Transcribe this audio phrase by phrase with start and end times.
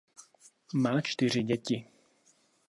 [0.73, 1.87] Má čtyři děti.